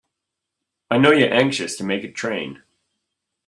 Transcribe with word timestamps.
I 0.89 0.97
know 0.97 1.11
you're 1.11 1.31
anxious 1.31 1.75
to 1.75 1.83
make 1.83 2.03
a 2.03 2.11
train. 2.11 2.63